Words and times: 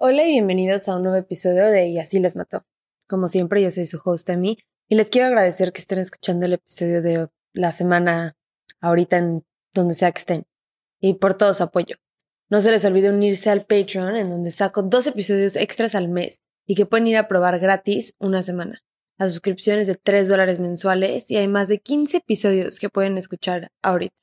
Hola 0.00 0.24
y 0.24 0.30
bienvenidos 0.30 0.88
a 0.88 0.94
un 0.94 1.02
nuevo 1.02 1.18
episodio 1.18 1.64
de 1.72 1.88
Y 1.88 1.98
así 1.98 2.20
les 2.20 2.36
mató. 2.36 2.64
Como 3.08 3.26
siempre, 3.26 3.60
yo 3.60 3.72
soy 3.72 3.84
su 3.84 4.00
host 4.04 4.30
Amy 4.30 4.56
y 4.88 4.94
les 4.94 5.10
quiero 5.10 5.26
agradecer 5.26 5.72
que 5.72 5.80
estén 5.80 5.98
escuchando 5.98 6.46
el 6.46 6.52
episodio 6.52 7.02
de 7.02 7.26
la 7.52 7.72
semana 7.72 8.36
ahorita 8.80 9.18
en 9.18 9.44
donde 9.74 9.94
sea 9.94 10.12
que 10.12 10.20
estén 10.20 10.46
y 11.00 11.14
por 11.14 11.34
todo 11.34 11.52
su 11.52 11.64
apoyo. 11.64 11.96
No 12.48 12.60
se 12.60 12.70
les 12.70 12.84
olvide 12.84 13.10
unirse 13.10 13.50
al 13.50 13.66
Patreon 13.66 14.14
en 14.14 14.30
donde 14.30 14.52
saco 14.52 14.84
dos 14.84 15.08
episodios 15.08 15.56
extras 15.56 15.96
al 15.96 16.06
mes 16.08 16.38
y 16.64 16.76
que 16.76 16.86
pueden 16.86 17.08
ir 17.08 17.16
a 17.16 17.26
probar 17.26 17.58
gratis 17.58 18.14
una 18.20 18.44
semana. 18.44 18.84
La 19.18 19.28
suscripción 19.28 19.80
es 19.80 19.88
de 19.88 19.96
3 19.96 20.28
dólares 20.28 20.60
mensuales 20.60 21.28
y 21.28 21.38
hay 21.38 21.48
más 21.48 21.66
de 21.66 21.80
15 21.80 22.18
episodios 22.18 22.78
que 22.78 22.88
pueden 22.88 23.18
escuchar 23.18 23.72
ahorita. 23.82 24.14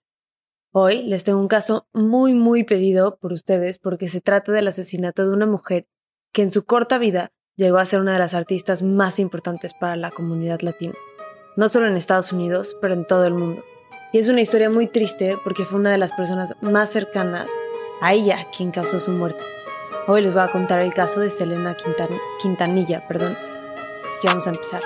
Hoy 0.78 1.04
les 1.04 1.23
tengo 1.23 1.39
un 1.39 1.48
caso 1.48 1.88
muy, 1.94 2.34
muy 2.34 2.66
pedido 2.66 3.16
por 3.16 3.32
ustedes 3.32 3.80
porque 3.80 4.10
se 4.10 4.20
trata 4.20 4.52
del 4.52 4.68
asesinato 4.68 5.25
de 5.25 5.34
una 5.34 5.46
mujer 5.46 5.88
que 6.34 6.42
en 6.42 6.52
su 6.52 6.66
corta 6.66 6.98
vida 6.98 7.32
llegó 7.55 7.78
a 7.78 7.86
ser 7.86 8.02
una 8.02 8.11
de 8.11 8.20
las 8.20 8.33
artistas 8.33 8.83
más 8.83 9.18
importantes 9.19 9.74
para 9.74 9.96
la 9.96 10.11
comunidad 10.11 10.60
latina. 10.60 10.93
No 11.56 11.69
solo 11.69 11.88
en 11.88 11.96
Estados 11.96 12.33
Unidos, 12.33 12.75
pero 12.82 12.93
en 12.93 13.07
todo 13.07 13.25
el 13.25 13.36
mundo. 13.36 13.64
Y 14.11 14.19
es 14.19 14.28
una 14.28 14.42
historia 14.42 14.69
muy 14.69 14.88
triste 14.88 15.38
porque 15.46 15.64
fue 15.64 15.80
una 15.80 15.93
de 15.93 15.97
las 15.97 16.11
personas 16.11 16.57
más 16.60 16.89
cercanas 16.89 17.47
a 18.02 18.14
ella 18.14 18.46
quien 18.54 18.71
causó 18.71 19.00
su 19.00 19.11
muerte. 19.11 19.46
Hoy 20.07 20.24
les 20.24 20.33
voy 20.33 20.42
a 20.42 20.52
contar 20.52 20.82
el 20.82 20.94
caso 20.94 21.21
de 21.21 21.30
Selena 21.30 21.78
Quintanilla, 22.42 23.07
perdón. 23.07 23.38
Así 24.10 24.19
que 24.21 24.28
vamos 24.28 24.46
a 24.46 24.50
empezar. 24.50 24.82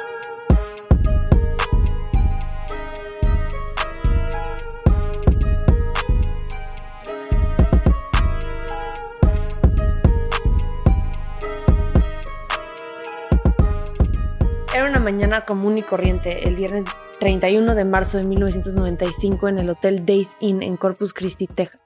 Mañana 15.11 15.43
común 15.43 15.75
y 15.79 15.81
corriente, 15.81 16.47
el 16.47 16.55
viernes 16.55 16.83
31 17.19 17.73
de 17.73 17.83
marzo 17.83 18.19
de 18.19 18.27
1995 18.27 19.47
en 19.47 19.57
el 19.57 19.71
Hotel 19.71 20.05
Days 20.05 20.37
Inn 20.39 20.61
en 20.61 20.77
Corpus 20.77 21.13
Christi, 21.13 21.47
Texas. 21.47 21.81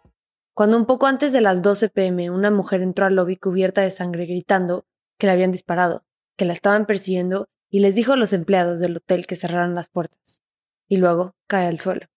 Cuando 0.54 0.76
un 0.76 0.86
poco 0.86 1.08
antes 1.08 1.32
de 1.32 1.40
las 1.40 1.62
12 1.62 1.88
pm 1.88 2.32
una 2.32 2.52
mujer 2.52 2.82
entró 2.82 3.06
al 3.06 3.16
lobby 3.16 3.38
cubierta 3.38 3.80
de 3.80 3.92
sangre 3.92 4.26
gritando 4.26 4.86
que 5.18 5.28
le 5.28 5.32
habían 5.32 5.54
disparado, 5.54 6.04
que 6.36 6.44
la 6.44 6.52
estaban 6.52 6.86
persiguiendo 6.86 7.48
y 7.72 7.80
les 7.80 7.96
dijo 7.96 8.12
a 8.12 8.18
los 8.18 8.34
empleados 8.34 8.82
del 8.82 8.98
hotel 8.98 9.26
que 9.26 9.38
cerraran 9.38 9.74
las 9.74 9.88
puertas. 9.88 10.42
Y 10.90 10.98
luego 10.98 11.34
cae 11.48 11.68
al 11.68 11.80
suelo. 11.80 12.08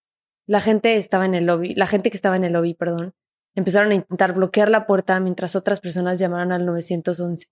La 0.45 0.59
gente 0.59 0.97
estaba 0.97 1.25
en 1.25 1.35
el 1.35 1.45
lobby, 1.45 1.73
la 1.73 1.87
gente 1.87 2.11
que 2.11 2.17
estaba 2.17 2.35
en 2.35 2.43
el 2.43 2.51
lobby, 2.51 2.73
perdón, 2.73 3.15
empezaron 3.55 3.91
a 3.93 3.95
intentar 3.95 4.33
bloquear 4.33 4.69
la 4.69 4.85
puerta 4.85 5.17
mientras 5.21 5.55
otras 5.55 5.79
personas 5.79 6.19
llamaron 6.19 6.51
al 6.51 6.65
911. 6.65 7.47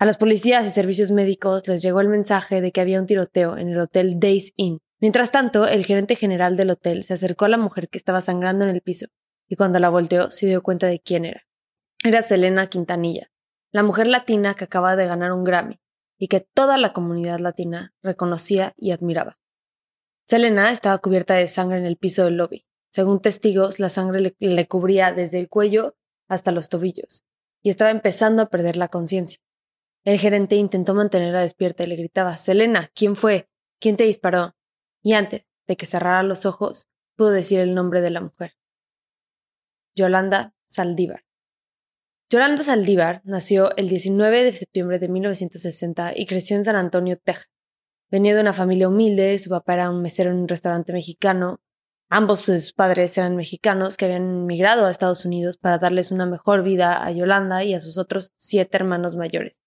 A 0.00 0.06
los 0.06 0.16
policías 0.16 0.64
y 0.64 0.70
servicios 0.70 1.10
médicos 1.10 1.68
les 1.68 1.82
llegó 1.82 2.00
el 2.00 2.08
mensaje 2.08 2.62
de 2.62 2.72
que 2.72 2.80
había 2.80 2.98
un 2.98 3.04
tiroteo 3.04 3.58
en 3.58 3.68
el 3.68 3.78
hotel 3.78 4.18
Days 4.18 4.54
Inn. 4.56 4.78
Mientras 4.98 5.30
tanto, 5.30 5.66
el 5.66 5.84
gerente 5.84 6.16
general 6.16 6.56
del 6.56 6.70
hotel 6.70 7.04
se 7.04 7.12
acercó 7.12 7.44
a 7.44 7.50
la 7.50 7.58
mujer 7.58 7.90
que 7.90 7.98
estaba 7.98 8.22
sangrando 8.22 8.64
en 8.64 8.70
el 8.70 8.80
piso 8.80 9.08
y 9.46 9.56
cuando 9.56 9.78
la 9.78 9.90
volteó 9.90 10.30
se 10.30 10.46
dio 10.46 10.62
cuenta 10.62 10.86
de 10.86 11.00
quién 11.00 11.26
era. 11.26 11.42
Era 12.02 12.22
Selena 12.22 12.68
Quintanilla, 12.68 13.30
la 13.72 13.82
mujer 13.82 14.06
latina 14.06 14.54
que 14.54 14.64
acaba 14.64 14.96
de 14.96 15.06
ganar 15.06 15.32
un 15.32 15.44
Grammy 15.44 15.78
y 16.18 16.28
que 16.28 16.40
toda 16.40 16.78
la 16.78 16.94
comunidad 16.94 17.38
latina 17.38 17.92
reconocía 18.02 18.72
y 18.78 18.92
admiraba. 18.92 19.38
Selena 20.26 20.72
estaba 20.72 20.96
cubierta 20.96 21.34
de 21.34 21.46
sangre 21.46 21.76
en 21.76 21.84
el 21.84 21.98
piso 21.98 22.24
del 22.24 22.38
lobby. 22.38 22.64
Según 22.90 23.20
testigos, 23.20 23.78
la 23.78 23.90
sangre 23.90 24.22
le, 24.22 24.34
le 24.38 24.66
cubría 24.66 25.12
desde 25.12 25.38
el 25.40 25.50
cuello 25.50 25.94
hasta 26.26 26.52
los 26.52 26.70
tobillos 26.70 27.26
y 27.62 27.68
estaba 27.68 27.90
empezando 27.90 28.40
a 28.40 28.48
perder 28.48 28.78
la 28.78 28.88
conciencia. 28.88 29.42
El 30.04 30.18
gerente 30.18 30.56
intentó 30.56 30.94
mantenerla 30.94 31.40
despierta 31.40 31.84
y 31.84 31.86
le 31.86 31.96
gritaba 31.96 32.38
Selena, 32.38 32.90
¿quién 32.94 33.16
fue? 33.16 33.50
¿Quién 33.78 33.96
te 33.96 34.04
disparó? 34.04 34.56
Y 35.02 35.12
antes 35.12 35.44
de 35.66 35.76
que 35.76 35.84
cerrara 35.84 36.22
los 36.22 36.46
ojos, 36.46 36.88
pudo 37.16 37.30
decir 37.30 37.60
el 37.60 37.74
nombre 37.74 38.00
de 38.00 38.10
la 38.10 38.22
mujer. 38.22 38.56
Yolanda 39.94 40.54
Saldívar. 40.68 41.24
Yolanda 42.30 42.64
Saldívar 42.64 43.20
nació 43.24 43.76
el 43.76 43.88
19 43.88 44.42
de 44.42 44.54
septiembre 44.54 44.98
de 44.98 45.08
1960 45.08 46.12
y 46.16 46.24
creció 46.24 46.56
en 46.56 46.64
San 46.64 46.76
Antonio, 46.76 47.18
Texas. 47.18 47.50
Venía 48.10 48.34
de 48.34 48.40
una 48.40 48.54
familia 48.54 48.88
humilde, 48.88 49.38
su 49.38 49.50
papá 49.50 49.74
era 49.74 49.90
un 49.90 50.00
mesero 50.00 50.30
en 50.30 50.38
un 50.38 50.48
restaurante 50.48 50.94
mexicano. 50.94 51.60
Ambos 52.08 52.46
de 52.46 52.58
sus 52.58 52.72
padres 52.72 53.16
eran 53.18 53.36
mexicanos 53.36 53.96
que 53.96 54.06
habían 54.06 54.46
migrado 54.46 54.86
a 54.86 54.90
Estados 54.90 55.26
Unidos 55.26 55.58
para 55.58 55.78
darles 55.78 56.10
una 56.10 56.24
mejor 56.24 56.62
vida 56.62 57.04
a 57.04 57.10
Yolanda 57.12 57.62
y 57.64 57.74
a 57.74 57.80
sus 57.80 57.98
otros 57.98 58.32
siete 58.36 58.78
hermanos 58.78 59.14
mayores. 59.14 59.62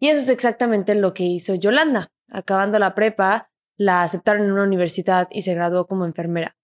Y 0.00 0.08
eso 0.08 0.20
es 0.20 0.30
exactamente 0.30 0.94
lo 0.94 1.14
que 1.14 1.24
hizo 1.24 1.54
Yolanda. 1.54 2.10
Acabando 2.28 2.78
la 2.78 2.94
prepa, 2.94 3.50
la 3.76 4.02
aceptaron 4.02 4.44
en 4.44 4.52
una 4.52 4.64
universidad 4.64 5.28
y 5.30 5.42
se 5.42 5.54
graduó 5.54 5.86
como 5.86 6.04
enfermera 6.04 6.56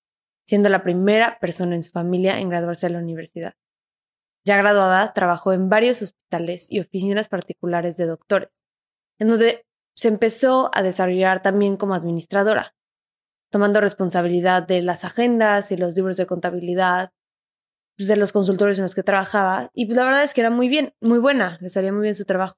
siendo 0.47 0.69
la 0.69 0.83
primera 0.83 1.39
persona 1.41 1.75
en 1.75 1.83
su 1.83 1.91
familia 1.91 2.39
en 2.39 2.49
graduarse 2.49 2.87
de 2.87 2.93
la 2.93 3.01
universidad. 3.01 3.55
Ya 4.45 4.57
graduada, 4.57 5.13
trabajó 5.13 5.53
en 5.53 5.69
varios 5.69 6.01
hospitales 6.03 6.69
y 6.71 6.79
oficinas 6.79 7.29
particulares 7.29 7.97
de 7.97 8.07
doctores, 8.07 8.49
en 9.19 9.29
donde 9.29 9.67
se 9.97 10.09
empezó 10.09 10.71
a 10.73 10.83
desarrollar 10.83 11.43
también 11.43 11.77
como 11.77 11.95
administradora, 11.95 12.77
tomando 13.51 13.81
responsabilidad 13.81 14.63
de 14.63 14.83
las 14.83 15.05
agendas 15.05 15.73
y 15.73 15.77
los 15.77 15.97
libros 15.97 16.17
de 16.17 16.27
contabilidad, 16.27 17.11
pues, 17.97 18.09
de 18.09 18.17
los 18.17 18.33
consultores 18.33 18.79
en 18.79 18.83
los 18.83 18.95
que 18.95 19.03
trabajaba, 19.03 19.71
y 19.75 19.87
pues, 19.87 19.97
la 19.97 20.05
verdad 20.05 20.23
es 20.23 20.33
que 20.33 20.43
era 20.43 20.51
muy 20.51 20.69
bien, 20.69 20.95
muy 21.01 21.19
buena, 21.19 21.59
le 21.61 21.69
salía 21.69 21.93
muy 21.93 22.03
bien 22.03 22.15
su 22.15 22.25
trabajo. 22.25 22.57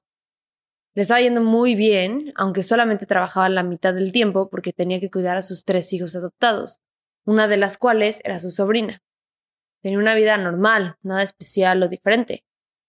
Le 0.95 1.03
estaba 1.03 1.21
yendo 1.21 1.41
muy 1.41 1.75
bien, 1.75 2.33
aunque 2.35 2.63
solamente 2.63 3.05
trabajaba 3.05 3.47
la 3.49 3.63
mitad 3.63 3.93
del 3.93 4.11
tiempo 4.11 4.49
porque 4.49 4.73
tenía 4.73 4.99
que 4.99 5.11
cuidar 5.11 5.37
a 5.37 5.41
sus 5.41 5.63
tres 5.63 5.93
hijos 5.93 6.15
adoptados, 6.15 6.81
una 7.25 7.47
de 7.47 7.57
las 7.57 7.77
cuales 7.77 8.21
era 8.23 8.39
su 8.39 8.49
sobrina. 8.49 9.01
Tenía 9.81 9.99
una 9.99 10.15
vida 10.15 10.37
normal, 10.37 10.97
nada 11.01 11.21
especial 11.21 11.81
o 11.83 11.87
diferente, 11.87 12.43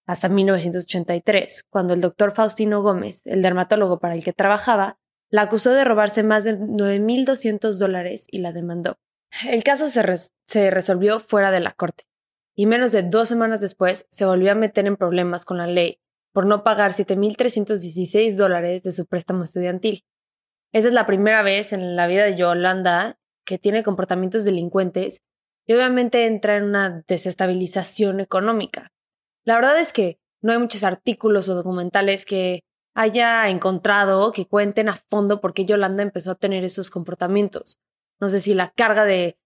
hasta 0.06 0.28
1983, 0.28 1.66
cuando 1.70 1.94
el 1.94 2.00
doctor 2.00 2.32
Faustino 2.32 2.82
Gómez, 2.82 3.26
el 3.26 3.42
dermatólogo 3.42 4.00
para 4.00 4.14
el 4.14 4.24
que 4.24 4.32
trabajaba, 4.32 4.98
la 5.28 5.42
acusó 5.42 5.70
de 5.70 5.84
robarse 5.84 6.24
más 6.24 6.42
de 6.42 6.58
9.200 6.58 7.74
dólares 7.78 8.26
y 8.28 8.38
la 8.38 8.52
demandó. 8.52 8.98
El 9.46 9.62
caso 9.62 9.88
se, 9.88 10.02
se 10.46 10.70
resolvió 10.70 11.20
fuera 11.20 11.52
de 11.52 11.60
la 11.60 11.72
corte, 11.72 12.08
y 12.56 12.66
menos 12.66 12.90
de 12.90 13.04
dos 13.04 13.28
semanas 13.28 13.60
después 13.60 14.06
se 14.10 14.24
volvió 14.24 14.50
a 14.50 14.56
meter 14.56 14.86
en 14.86 14.96
problemas 14.96 15.44
con 15.44 15.58
la 15.58 15.68
ley 15.68 16.00
por 16.32 16.46
no 16.46 16.62
pagar 16.62 16.92
7.316 16.92 18.36
dólares 18.36 18.82
de 18.82 18.92
su 18.92 19.06
préstamo 19.06 19.44
estudiantil. 19.44 20.04
Esa 20.72 20.88
es 20.88 20.94
la 20.94 21.06
primera 21.06 21.42
vez 21.42 21.72
en 21.72 21.96
la 21.96 22.06
vida 22.06 22.24
de 22.24 22.36
Yolanda 22.36 23.18
que 23.44 23.58
tiene 23.58 23.82
comportamientos 23.82 24.44
delincuentes 24.44 25.22
y 25.66 25.74
obviamente 25.74 26.26
entra 26.26 26.56
en 26.56 26.64
una 26.64 27.04
desestabilización 27.06 28.20
económica. 28.20 28.92
La 29.44 29.56
verdad 29.56 29.80
es 29.80 29.92
que 29.92 30.18
no 30.42 30.52
hay 30.52 30.58
muchos 30.58 30.84
artículos 30.84 31.48
o 31.48 31.54
documentales 31.54 32.24
que 32.24 32.60
haya 32.94 33.48
encontrado 33.48 34.32
que 34.32 34.46
cuenten 34.46 34.88
a 34.88 34.94
fondo 34.94 35.40
por 35.40 35.54
qué 35.54 35.64
Yolanda 35.64 36.02
empezó 36.02 36.32
a 36.32 36.36
tener 36.36 36.64
esos 36.64 36.90
comportamientos. 36.90 37.78
No 38.20 38.28
sé 38.28 38.40
si 38.40 38.54
la 38.54 38.70
carga 38.70 39.04
de 39.04 39.38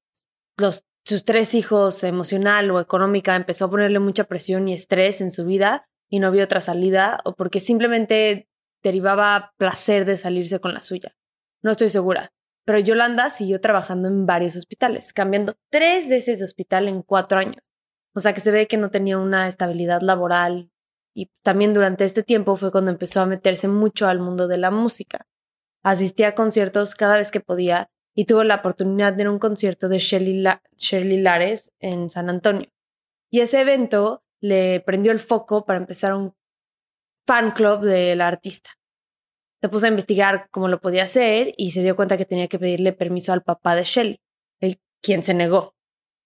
los, 0.57 0.85
sus 1.05 1.25
tres 1.25 1.55
hijos 1.55 2.05
emocional 2.05 2.71
o 2.71 2.81
económica 2.81 3.37
empezó 3.37 3.67
a 3.67 3.71
ponerle 3.71 3.99
mucha 3.99 4.25
presión 4.25 4.69
y 4.69 4.75
estrés 4.75 5.21
en 5.21 5.31
su 5.31 5.45
vida 5.45 5.85
y 6.15 6.21
no 6.21 6.31
vio 6.31 6.45
otra 6.45 6.61
salida 6.61 7.19
o 7.25 7.35
porque 7.35 7.59
simplemente 7.59 8.49
derivaba 8.85 9.53
placer 9.57 10.05
de 10.05 10.17
salirse 10.17 10.61
con 10.61 10.73
la 10.73 10.81
suya. 10.81 11.17
No 11.61 11.73
estoy 11.73 11.89
segura. 11.89 12.31
Pero 12.65 12.79
Yolanda 12.79 13.31
siguió 13.31 13.61
trabajando 13.61 14.07
en 14.07 14.25
varios 14.25 14.55
hospitales, 14.55 15.13
cambiando 15.13 15.55
tres 15.71 16.09
veces 16.09 16.39
de 16.39 16.45
hospital 16.45 16.87
en 16.87 17.03
cuatro 17.03 17.41
años. 17.41 17.59
O 18.15 18.21
sea 18.21 18.33
que 18.33 18.41
se 18.41 18.53
ve 18.53 18.69
que 18.69 18.77
no 18.77 18.93
tenía 18.93 19.19
una 19.19 19.49
estabilidad 19.49 20.03
laboral 20.03 20.71
y 21.17 21.33
también 21.43 21.75
durante 21.75 22.05
este 22.05 22.23
tiempo 22.23 22.55
fue 22.55 22.71
cuando 22.71 22.93
empezó 22.93 23.21
a 23.21 23.27
meterse 23.27 23.67
mucho 23.67 24.07
al 24.07 24.21
mundo 24.21 24.47
de 24.47 24.59
la 24.59 24.71
música. 24.71 25.27
Asistía 25.83 26.29
a 26.29 26.35
conciertos 26.37 26.95
cada 26.95 27.17
vez 27.17 27.33
que 27.33 27.41
podía 27.41 27.91
y 28.15 28.27
tuvo 28.27 28.45
la 28.45 28.55
oportunidad 28.55 29.15
de 29.15 29.23
ir 29.23 29.27
a 29.27 29.33
un 29.33 29.41
concierto 29.41 29.89
de 29.89 29.99
Shirley, 29.99 31.21
Lares 31.23 31.73
en 31.81 32.09
San 32.09 32.31
Antonio. 32.31 32.71
Y 33.33 33.41
ese 33.41 33.63
evento 33.63 34.24
le 34.45 34.81
prendió 34.81 35.13
el 35.13 35.21
foco 35.21 35.65
para 35.65 35.79
empezar 35.79 36.15
un 36.15 36.35
fan 37.27 37.53
club 37.53 37.81
del 37.81 38.21
artista 38.21 38.71
se 39.65 39.71
puso 39.71 39.87
a 39.87 39.89
investigar 39.89 40.51
cómo 40.51 40.69
lo 40.69 40.79
podía 40.79 41.05
hacer 41.05 41.55
y 41.57 41.71
se 41.71 41.83
dio 41.83 41.97
cuenta 41.97 42.19
que 42.19 42.27
tenía 42.27 42.49
que 42.49 42.59
pedirle 42.59 42.93
permiso 42.93 43.33
al 43.33 43.43
papá 43.43 43.75
de 43.75 43.85
Shelley, 43.85 44.21
el 44.61 44.77
quien 45.01 45.23
se 45.23 45.33
negó. 45.33 45.75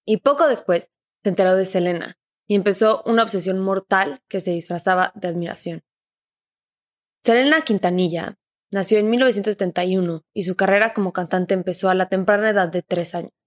Y 0.04 0.16
poco 0.16 0.48
después 0.48 0.90
se 1.22 1.28
enteró 1.28 1.54
de 1.54 1.64
Selena 1.64 2.18
y 2.48 2.56
empezó 2.56 3.00
una 3.06 3.22
obsesión 3.22 3.60
mortal 3.60 4.24
que 4.26 4.40
se 4.40 4.50
disfrazaba 4.50 5.12
de 5.14 5.28
admiración. 5.28 5.84
Selena 7.22 7.60
Quintanilla 7.60 8.40
nació 8.72 8.98
en 8.98 9.08
1971 9.08 10.24
y 10.34 10.42
su 10.42 10.56
carrera 10.56 10.92
como 10.92 11.12
cantante 11.12 11.54
empezó 11.54 11.90
a 11.90 11.94
la 11.94 12.08
temprana 12.08 12.50
edad 12.50 12.68
de 12.68 12.82
tres 12.82 13.14
años. 13.14 13.37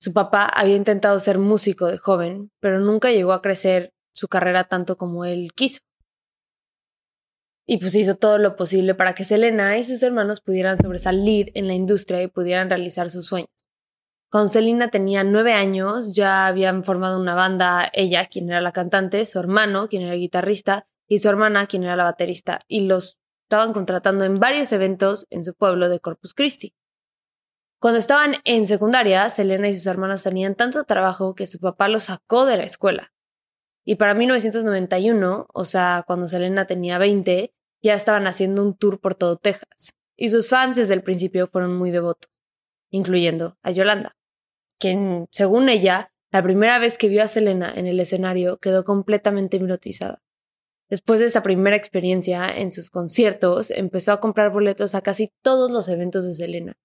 Su 0.00 0.14
papá 0.14 0.46
había 0.46 0.76
intentado 0.76 1.20
ser 1.20 1.38
músico 1.38 1.86
de 1.86 1.98
joven, 1.98 2.50
pero 2.58 2.80
nunca 2.80 3.10
llegó 3.10 3.32
a 3.32 3.42
crecer 3.42 3.92
su 4.14 4.28
carrera 4.28 4.64
tanto 4.64 4.96
como 4.96 5.24
él 5.24 5.52
quiso. 5.54 5.80
y 7.66 7.78
pues 7.78 7.94
hizo 7.94 8.16
todo 8.16 8.38
lo 8.38 8.56
posible 8.56 8.96
para 8.96 9.14
que 9.14 9.22
Selena 9.22 9.78
y 9.78 9.84
sus 9.84 10.02
hermanos 10.02 10.40
pudieran 10.40 10.76
sobresalir 10.76 11.52
en 11.54 11.68
la 11.68 11.74
industria 11.74 12.20
y 12.20 12.26
pudieran 12.26 12.68
realizar 12.68 13.10
sus 13.10 13.26
sueños. 13.26 13.50
Cuando 14.28 14.48
Selena 14.48 14.88
tenía 14.88 15.22
nueve 15.22 15.52
años, 15.52 16.12
ya 16.12 16.48
habían 16.48 16.82
formado 16.82 17.20
una 17.20 17.36
banda, 17.36 17.88
ella, 17.92 18.26
quien 18.26 18.48
era 18.50 18.60
la 18.60 18.72
cantante, 18.72 19.24
su 19.24 19.38
hermano, 19.38 19.88
quien 19.88 20.02
era 20.02 20.14
el 20.14 20.18
guitarrista, 20.18 20.88
y 21.06 21.20
su 21.20 21.28
hermana, 21.28 21.66
quien 21.68 21.84
era 21.84 21.94
la 21.94 22.04
baterista, 22.04 22.58
y 22.66 22.86
los 22.86 23.20
estaban 23.44 23.72
contratando 23.72 24.24
en 24.24 24.34
varios 24.34 24.72
eventos 24.72 25.26
en 25.30 25.44
su 25.44 25.54
pueblo 25.54 25.88
de 25.88 26.00
Corpus 26.00 26.34
Christi. 26.34 26.74
Cuando 27.80 27.98
estaban 27.98 28.36
en 28.44 28.66
secundaria, 28.66 29.30
Selena 29.30 29.66
y 29.66 29.74
sus 29.74 29.86
hermanos 29.86 30.22
tenían 30.22 30.54
tanto 30.54 30.84
trabajo 30.84 31.34
que 31.34 31.46
su 31.46 31.58
papá 31.58 31.88
los 31.88 32.04
sacó 32.04 32.44
de 32.44 32.58
la 32.58 32.64
escuela. 32.64 33.10
Y 33.86 33.94
para 33.94 34.12
1991, 34.12 35.46
o 35.50 35.64
sea, 35.64 36.04
cuando 36.06 36.28
Selena 36.28 36.66
tenía 36.66 36.98
20, 36.98 37.54
ya 37.80 37.94
estaban 37.94 38.26
haciendo 38.26 38.62
un 38.62 38.76
tour 38.76 39.00
por 39.00 39.14
todo 39.14 39.36
Texas, 39.36 39.94
y 40.14 40.28
sus 40.28 40.50
fans 40.50 40.76
desde 40.76 40.92
el 40.92 41.02
principio 41.02 41.48
fueron 41.50 41.74
muy 41.74 41.90
devotos, 41.90 42.30
incluyendo 42.90 43.56
a 43.62 43.70
Yolanda, 43.70 44.14
quien, 44.78 45.26
según 45.30 45.70
ella, 45.70 46.12
la 46.30 46.42
primera 46.42 46.78
vez 46.78 46.98
que 46.98 47.08
vio 47.08 47.22
a 47.22 47.28
Selena 47.28 47.72
en 47.74 47.86
el 47.86 47.98
escenario 47.98 48.58
quedó 48.58 48.84
completamente 48.84 49.56
hipnotizada. 49.56 50.22
Después 50.90 51.18
de 51.18 51.26
esa 51.26 51.42
primera 51.42 51.76
experiencia 51.76 52.54
en 52.54 52.72
sus 52.72 52.90
conciertos, 52.90 53.70
empezó 53.70 54.12
a 54.12 54.20
comprar 54.20 54.52
boletos 54.52 54.94
a 54.94 55.00
casi 55.00 55.32
todos 55.40 55.70
los 55.70 55.88
eventos 55.88 56.26
de 56.26 56.34
Selena. 56.34 56.76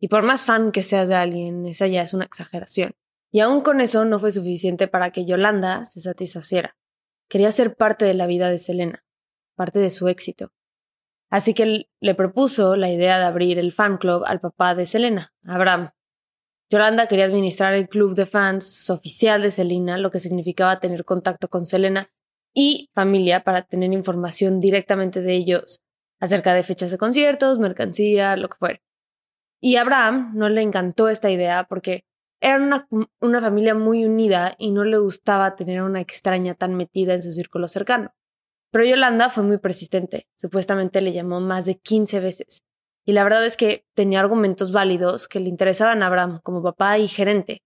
Y 0.00 0.08
por 0.08 0.22
más 0.22 0.44
fan 0.44 0.72
que 0.72 0.82
seas 0.82 1.08
de 1.08 1.14
alguien, 1.14 1.66
esa 1.66 1.86
ya 1.86 2.02
es 2.02 2.14
una 2.14 2.24
exageración. 2.24 2.92
Y 3.32 3.40
aún 3.40 3.60
con 3.62 3.80
eso 3.80 4.04
no 4.04 4.18
fue 4.18 4.30
suficiente 4.30 4.88
para 4.88 5.10
que 5.10 5.24
Yolanda 5.24 5.84
se 5.84 6.00
satisfaciera. 6.00 6.76
Quería 7.28 7.50
ser 7.52 7.76
parte 7.76 8.04
de 8.04 8.14
la 8.14 8.26
vida 8.26 8.50
de 8.50 8.58
Selena 8.58 9.06
parte 9.56 9.80
de 9.80 9.90
su 9.90 10.06
éxito. 10.06 10.52
Así 11.28 11.54
que 11.54 11.88
le 12.00 12.14
propuso 12.14 12.76
la 12.76 12.88
idea 12.88 13.18
de 13.18 13.24
abrir 13.24 13.58
el 13.58 13.72
fan 13.72 13.96
club 13.96 14.22
al 14.24 14.40
papá 14.40 14.76
de 14.76 14.86
Selena, 14.86 15.34
Abraham. 15.44 15.90
Yolanda 16.70 17.08
quería 17.08 17.24
administrar 17.24 17.74
el 17.74 17.88
club 17.88 18.14
de 18.14 18.26
fans 18.26 18.90
oficial 18.90 19.42
de 19.42 19.50
Selena, 19.50 19.98
lo 19.98 20.10
que 20.10 20.20
significaba 20.20 20.78
tener 20.78 21.04
contacto 21.04 21.48
con 21.48 21.66
Selena 21.66 22.10
y 22.54 22.90
familia 22.94 23.42
para 23.42 23.62
tener 23.62 23.92
información 23.92 24.60
directamente 24.60 25.20
de 25.20 25.34
ellos 25.34 25.82
acerca 26.20 26.54
de 26.54 26.62
fechas 26.62 26.90
de 26.90 26.98
conciertos, 26.98 27.58
mercancía, 27.58 28.36
lo 28.36 28.48
que 28.48 28.58
fuera. 28.58 28.80
Y 29.66 29.74
a 29.74 29.80
Abraham 29.80 30.30
no 30.36 30.48
le 30.48 30.62
encantó 30.62 31.08
esta 31.08 31.28
idea 31.28 31.64
porque 31.64 32.04
era 32.40 32.62
una, 32.62 32.86
una 33.20 33.40
familia 33.40 33.74
muy 33.74 34.04
unida 34.04 34.54
y 34.60 34.70
no 34.70 34.84
le 34.84 34.96
gustaba 34.96 35.56
tener 35.56 35.80
a 35.80 35.84
una 35.84 36.00
extraña 36.00 36.54
tan 36.54 36.76
metida 36.76 37.14
en 37.14 37.22
su 37.22 37.32
círculo 37.32 37.66
cercano. 37.66 38.14
Pero 38.70 38.84
Yolanda 38.84 39.28
fue 39.28 39.42
muy 39.42 39.58
persistente, 39.58 40.28
supuestamente 40.36 41.00
le 41.00 41.12
llamó 41.12 41.40
más 41.40 41.64
de 41.64 41.80
15 41.80 42.20
veces. 42.20 42.62
Y 43.04 43.10
la 43.10 43.24
verdad 43.24 43.44
es 43.44 43.56
que 43.56 43.84
tenía 43.92 44.20
argumentos 44.20 44.70
válidos 44.70 45.26
que 45.26 45.40
le 45.40 45.48
interesaban 45.48 46.00
a 46.04 46.06
Abraham 46.06 46.38
como 46.44 46.62
papá 46.62 47.00
y 47.00 47.08
gerente, 47.08 47.64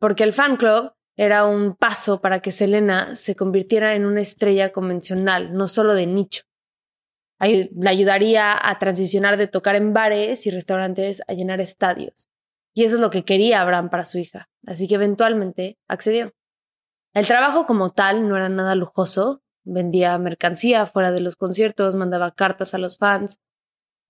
porque 0.00 0.24
el 0.24 0.32
fan 0.32 0.56
club 0.56 0.94
era 1.16 1.44
un 1.44 1.76
paso 1.76 2.20
para 2.20 2.40
que 2.40 2.50
Selena 2.50 3.14
se 3.14 3.36
convirtiera 3.36 3.94
en 3.94 4.04
una 4.04 4.20
estrella 4.20 4.72
convencional, 4.72 5.54
no 5.54 5.68
solo 5.68 5.94
de 5.94 6.08
nicho. 6.08 6.42
Le 7.40 7.88
ayudaría 7.88 8.54
a 8.60 8.78
transicionar 8.78 9.36
de 9.36 9.46
tocar 9.46 9.76
en 9.76 9.92
bares 9.92 10.46
y 10.46 10.50
restaurantes 10.50 11.22
a 11.28 11.34
llenar 11.34 11.60
estadios. 11.60 12.28
Y 12.74 12.84
eso 12.84 12.96
es 12.96 13.00
lo 13.00 13.10
que 13.10 13.24
quería 13.24 13.62
Abraham 13.62 13.90
para 13.90 14.04
su 14.04 14.18
hija, 14.18 14.48
así 14.66 14.86
que 14.88 14.96
eventualmente 14.96 15.78
accedió. 15.88 16.34
El 17.14 17.26
trabajo 17.26 17.66
como 17.66 17.92
tal 17.92 18.28
no 18.28 18.36
era 18.36 18.48
nada 18.48 18.74
lujoso, 18.74 19.42
vendía 19.64 20.18
mercancía 20.18 20.86
fuera 20.86 21.12
de 21.12 21.20
los 21.20 21.36
conciertos, 21.36 21.96
mandaba 21.96 22.32
cartas 22.32 22.74
a 22.74 22.78
los 22.78 22.98
fans 22.98 23.40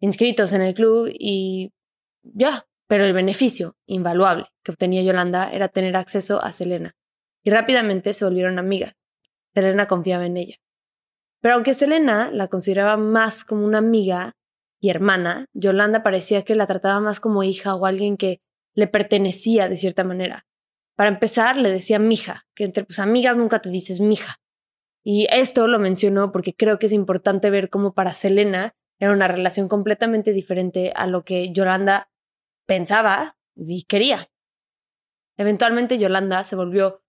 inscritos 0.01 0.53
en 0.53 0.63
el 0.63 0.75
club 0.75 1.09
y 1.13 1.73
ya, 2.23 2.67
pero 2.87 3.05
el 3.05 3.13
beneficio 3.13 3.77
invaluable 3.87 4.47
que 4.63 4.73
obtenía 4.73 5.03
Yolanda 5.03 5.51
era 5.51 5.69
tener 5.69 5.97
acceso 5.97 6.43
a 6.43 6.53
Selena. 6.53 6.97
Y 7.43 7.51
rápidamente 7.51 8.13
se 8.13 8.25
volvieron 8.25 8.59
amigas. 8.59 8.97
Selena 9.55 9.87
confiaba 9.87 10.27
en 10.27 10.37
ella. 10.37 10.57
Pero 11.47 11.55
aunque 11.55 11.75
Selena 11.75 12.33
la 12.33 12.49
consideraba 12.49 12.97
más 12.97 13.45
como 13.45 13.65
una 13.65 13.79
amiga 13.79 14.33
y 14.81 14.91
hermana, 14.91 15.47
Yolanda 15.53 16.03
parecía 16.03 16.43
que 16.43 16.57
la 16.57 16.67
trataba 16.67 16.99
más 16.99 17.21
como 17.21 17.45
hija 17.45 17.77
o 17.77 17.87
alguien 17.87 18.17
que 18.17 18.41
le 18.75 18.89
pertenecía 18.89 19.69
de 19.69 19.77
cierta 19.77 20.03
manera. 20.03 20.45
Para 20.97 21.09
empezar, 21.09 21.57
le 21.57 21.71
decía 21.71 22.01
mija, 22.01 22.43
que 22.57 22.65
entre 22.65 22.85
amigas 22.99 23.37
nunca 23.37 23.61
te 23.61 23.71
dices 23.71 24.01
mija. 24.01 24.39
Y 25.05 25.29
esto 25.31 25.69
lo 25.69 25.79
menciono 25.79 26.33
porque 26.33 26.53
creo 26.53 26.81
que 26.81 26.87
es 26.87 26.93
importante 26.93 27.49
ver 27.49 27.71
cómo 27.71 27.95
para 27.95 28.13
Selena 28.13 28.75
era 28.99 29.13
una 29.13 29.29
relación 29.29 29.69
completamente 29.69 30.33
diferente 30.33 30.93
a 30.97 31.07
lo 31.07 31.23
que 31.23 31.53
Yolanda 31.53 32.11
pensaba 32.67 33.37
y 33.55 33.85
quería. 33.85 34.33
Eventualmente 35.37 35.97
Yolanda 35.97 36.43
se 36.43 36.57
volvió 36.57 37.05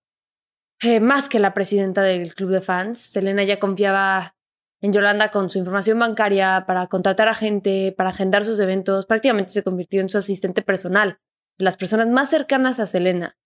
eh, 0.81 0.99
más 0.99 1.27
que 1.29 1.39
la 1.39 1.53
presidenta 1.53 2.03
del 2.03 2.35
club 2.35 2.51
de 2.51 2.61
fans. 2.61 2.99
Selena 2.99 3.43
ya 3.43 3.59
confiaba 3.59 4.35
en 4.79 4.93
Yolanda 4.93 5.31
con 5.31 5.49
su 5.49 5.57
información 5.57 5.97
bancaria 5.97 6.65
para 6.67 6.87
contratar 6.87 7.29
a 7.29 7.33
gente, 7.33 7.93
para 7.97 8.11
agendar 8.11 8.45
sus 8.45 8.59
eventos. 8.59 9.05
Prácticamente 9.05 9.51
se 9.51 9.63
convirtió 9.63 10.01
en 10.01 10.09
su 10.09 10.17
asistente 10.17 10.61
personal, 10.61 11.19
las 11.57 11.77
personas 11.77 12.07
más 12.09 12.29
cercanas 12.29 12.79
a 12.79 12.85
Selena. 12.85 13.37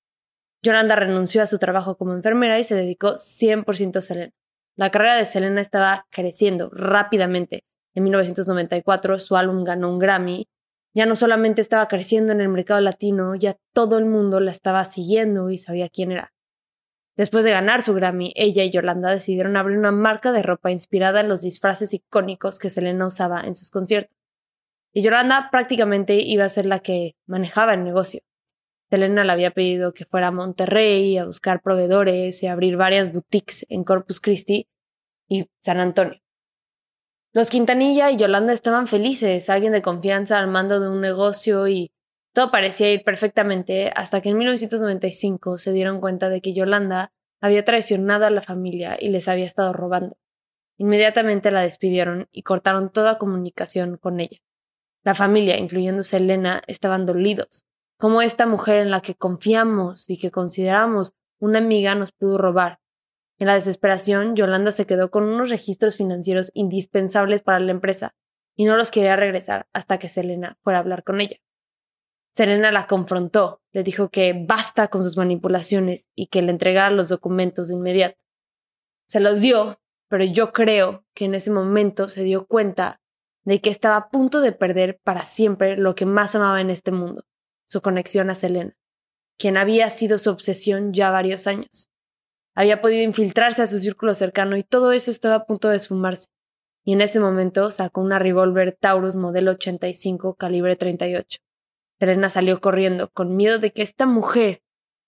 Yolanda 0.61 0.95
renunció 0.95 1.41
a 1.41 1.47
su 1.47 1.57
trabajo 1.57 1.97
como 1.97 2.13
enfermera 2.13 2.59
y 2.59 2.63
se 2.63 2.75
dedicó 2.75 3.13
100% 3.15 3.97
a 3.97 4.01
Selena. 4.01 4.33
La 4.75 4.91
carrera 4.91 5.15
de 5.15 5.25
Selena 5.25 5.61
estaba 5.61 6.05
creciendo 6.11 6.69
rápidamente. 6.71 7.63
En 7.93 8.03
1994 8.03 9.19
su 9.19 9.35
álbum 9.35 9.63
ganó 9.63 9.89
un 9.89 9.99
Grammy. 9.99 10.47
Ya 10.93 11.05
no 11.05 11.15
solamente 11.15 11.61
estaba 11.61 11.87
creciendo 11.87 12.33
en 12.33 12.41
el 12.41 12.49
mercado 12.49 12.81
latino, 12.81 13.35
ya 13.35 13.55
todo 13.73 13.97
el 13.97 14.05
mundo 14.05 14.41
la 14.41 14.51
estaba 14.51 14.83
siguiendo 14.83 15.49
y 15.49 15.57
sabía 15.57 15.87
quién 15.87 16.11
era. 16.11 16.33
Después 17.21 17.43
de 17.43 17.51
ganar 17.51 17.83
su 17.83 17.93
Grammy, 17.93 18.33
ella 18.35 18.63
y 18.63 18.71
Yolanda 18.71 19.11
decidieron 19.11 19.55
abrir 19.55 19.77
una 19.77 19.91
marca 19.91 20.31
de 20.31 20.41
ropa 20.41 20.71
inspirada 20.71 21.19
en 21.19 21.29
los 21.29 21.41
disfraces 21.41 21.93
icónicos 21.93 22.57
que 22.57 22.71
Selena 22.71 23.05
usaba 23.05 23.41
en 23.41 23.53
sus 23.53 23.69
conciertos. 23.69 24.17
Y 24.91 25.03
Yolanda 25.03 25.49
prácticamente 25.51 26.15
iba 26.15 26.45
a 26.45 26.49
ser 26.49 26.65
la 26.65 26.79
que 26.79 27.15
manejaba 27.27 27.75
el 27.75 27.83
negocio. 27.83 28.21
Selena 28.89 29.23
le 29.23 29.33
había 29.33 29.51
pedido 29.51 29.93
que 29.93 30.05
fuera 30.05 30.29
a 30.29 30.31
Monterrey 30.31 31.15
a 31.19 31.25
buscar 31.25 31.61
proveedores 31.61 32.41
y 32.41 32.47
abrir 32.47 32.75
varias 32.75 33.13
boutiques 33.13 33.67
en 33.69 33.83
Corpus 33.83 34.19
Christi 34.19 34.67
y 35.29 35.47
San 35.59 35.79
Antonio. 35.79 36.19
Los 37.33 37.51
Quintanilla 37.51 38.09
y 38.09 38.17
Yolanda 38.17 38.51
estaban 38.51 38.87
felices, 38.87 39.47
alguien 39.51 39.73
de 39.73 39.83
confianza 39.83 40.39
al 40.39 40.47
mando 40.47 40.79
de 40.79 40.89
un 40.89 41.01
negocio 41.01 41.67
y 41.67 41.91
todo 42.33 42.51
parecía 42.51 42.91
ir 42.91 43.03
perfectamente 43.03 43.91
hasta 43.95 44.21
que 44.21 44.29
en 44.29 44.37
1995 44.37 45.57
se 45.57 45.73
dieron 45.73 45.99
cuenta 45.99 46.29
de 46.29 46.41
que 46.41 46.53
Yolanda 46.53 47.11
había 47.41 47.65
traicionado 47.65 48.25
a 48.25 48.29
la 48.29 48.41
familia 48.41 48.97
y 48.99 49.09
les 49.09 49.27
había 49.27 49.45
estado 49.45 49.73
robando. 49.73 50.17
Inmediatamente 50.77 51.51
la 51.51 51.61
despidieron 51.61 52.27
y 52.31 52.43
cortaron 52.43 52.91
toda 52.91 53.17
comunicación 53.17 53.97
con 53.97 54.19
ella. 54.19 54.39
La 55.03 55.15
familia, 55.15 55.57
incluyendo 55.57 56.03
Selena, 56.03 56.61
estaban 56.67 57.05
dolidos 57.05 57.65
cómo 57.97 58.23
esta 58.23 58.47
mujer 58.47 58.77
en 58.77 58.89
la 58.89 59.01
que 59.01 59.13
confiamos 59.13 60.09
y 60.09 60.17
que 60.17 60.31
consideramos 60.31 61.13
una 61.39 61.59
amiga 61.59 61.93
nos 61.93 62.11
pudo 62.11 62.39
robar. 62.39 62.79
En 63.37 63.47
la 63.47 63.53
desesperación, 63.53 64.35
Yolanda 64.35 64.71
se 64.71 64.87
quedó 64.87 65.11
con 65.11 65.23
unos 65.23 65.49
registros 65.51 65.97
financieros 65.97 66.51
indispensables 66.55 67.43
para 67.43 67.59
la 67.59 67.71
empresa 67.71 68.15
y 68.55 68.65
no 68.65 68.75
los 68.75 68.89
quería 68.89 69.15
regresar 69.15 69.67
hasta 69.71 69.99
que 69.99 70.07
Selena 70.07 70.57
fuera 70.63 70.79
a 70.79 70.81
hablar 70.81 71.03
con 71.03 71.21
ella. 71.21 71.37
Selena 72.33 72.71
la 72.71 72.87
confrontó, 72.87 73.61
le 73.71 73.83
dijo 73.83 74.09
que 74.09 74.33
basta 74.33 74.87
con 74.87 75.03
sus 75.03 75.17
manipulaciones 75.17 76.09
y 76.15 76.27
que 76.27 76.41
le 76.41 76.51
entregara 76.51 76.89
los 76.89 77.09
documentos 77.09 77.67
de 77.67 77.75
inmediato. 77.75 78.21
Se 79.05 79.19
los 79.19 79.41
dio, 79.41 79.81
pero 80.07 80.23
yo 80.23 80.53
creo 80.53 81.05
que 81.13 81.25
en 81.25 81.35
ese 81.35 81.51
momento 81.51 82.07
se 82.07 82.23
dio 82.23 82.47
cuenta 82.47 83.01
de 83.43 83.59
que 83.59 83.69
estaba 83.69 83.97
a 83.97 84.09
punto 84.09 84.39
de 84.39 84.53
perder 84.53 84.99
para 85.03 85.25
siempre 85.25 85.75
lo 85.75 85.95
que 85.95 86.05
más 86.05 86.35
amaba 86.35 86.61
en 86.61 86.69
este 86.69 86.91
mundo, 86.91 87.25
su 87.65 87.81
conexión 87.81 88.29
a 88.29 88.35
Selena, 88.35 88.77
quien 89.37 89.57
había 89.57 89.89
sido 89.89 90.17
su 90.17 90.29
obsesión 90.29 90.93
ya 90.93 91.11
varios 91.11 91.47
años. 91.47 91.89
Había 92.53 92.81
podido 92.81 93.03
infiltrarse 93.03 93.61
a 93.61 93.67
su 93.67 93.79
círculo 93.79 94.13
cercano 94.13 94.55
y 94.55 94.63
todo 94.63 94.91
eso 94.91 95.11
estaba 95.11 95.35
a 95.35 95.45
punto 95.45 95.69
de 95.69 95.77
esfumarse. 95.77 96.27
Y 96.83 96.93
en 96.93 97.01
ese 97.01 97.19
momento 97.19 97.71
sacó 97.71 98.01
una 98.01 98.19
revólver 98.19 98.77
Taurus 98.79 99.15
modelo 99.15 99.51
85 99.51 100.35
calibre 100.35 100.75
38. 100.75 101.39
Selena 102.01 102.31
salió 102.31 102.59
corriendo 102.61 103.11
con 103.11 103.35
miedo 103.35 103.59
de 103.59 103.73
que 103.73 103.83
esta 103.83 104.07
mujer, 104.07 104.63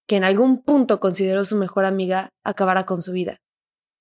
que 0.07 0.15
en 0.15 0.23
algún 0.23 0.61
punto 0.61 0.99
consideró 0.99 1.43
su 1.43 1.55
mejor 1.55 1.85
amiga, 1.85 2.29
acabara 2.43 2.85
con 2.85 3.01
su 3.01 3.13
vida. 3.13 3.41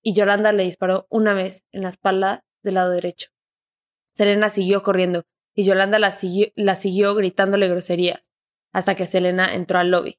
Y 0.02 0.12
Yolanda 0.12 0.52
le 0.52 0.64
disparó 0.64 1.06
una 1.08 1.32
vez 1.32 1.64
en 1.72 1.84
la 1.84 1.88
espalda 1.88 2.44
del 2.62 2.74
lado 2.74 2.90
derecho. 2.90 3.30
Selena 4.14 4.50
siguió 4.50 4.82
corriendo 4.82 5.22
y 5.54 5.64
Yolanda 5.64 5.98
la 5.98 6.12
siguió, 6.12 6.48
la 6.54 6.74
siguió 6.74 7.14
gritándole 7.14 7.66
groserías 7.66 8.30
hasta 8.74 8.94
que 8.94 9.06
Selena 9.06 9.54
entró 9.54 9.78
al 9.78 9.90
lobby. 9.90 10.18